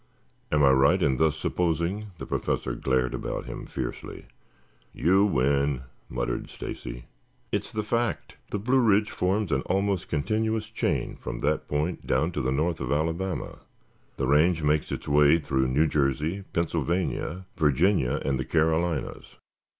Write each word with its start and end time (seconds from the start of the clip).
Am 0.51 0.63
I 0.63 0.71
right 0.71 0.99
in 0.99 1.17
thus 1.17 1.37
supposing?" 1.37 2.05
The 2.17 2.25
Professor 2.25 2.73
glared 2.73 3.13
about 3.13 3.45
him 3.45 3.67
fiercely. 3.67 4.25
"You 4.93 5.23
win," 5.23 5.83
muttered 6.09 6.49
Stacy. 6.49 7.05
"It 7.51 7.65
is 7.65 7.71
the 7.71 7.83
fact. 7.83 8.35
The 8.49 8.57
Blue 8.57 8.79
Ridge 8.79 9.11
forms 9.11 9.51
an 9.51 9.61
almost 9.67 10.07
continuous 10.09 10.69
chain 10.71 11.17
from 11.17 11.41
that 11.41 11.67
point 11.67 12.07
down 12.07 12.31
to 12.31 12.41
the 12.41 12.51
north 12.51 12.81
of 12.81 12.91
Alabama. 12.91 13.59
The 14.17 14.25
range 14.25 14.63
makes 14.63 14.91
its 14.91 15.07
way 15.07 15.37
through 15.37 15.67
New 15.67 15.85
Jersey, 15.85 16.45
Pennsylvania, 16.51 17.45
Virginia 17.55 18.21
and 18.25 18.39
the 18.39 18.45
Carolinas. 18.45 19.35